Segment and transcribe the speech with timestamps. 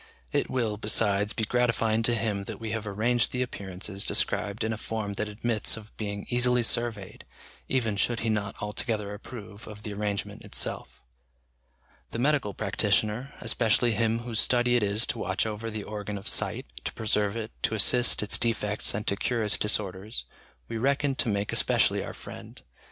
[0.31, 4.73] It will, besides, be gratifying to him that we have arranged the appearances described in
[4.73, 7.23] a form that admits of being easily surveyed,
[7.69, 11.03] even should he not altogether approve of the arrangement itself.
[12.09, 16.27] The medical practitioner, especially him whose study it is to watch over the organ of
[16.27, 20.25] sight, to preserve it, to assist its defects and to cure its disorders,
[20.67, 22.63] we reckon to make especially our friend.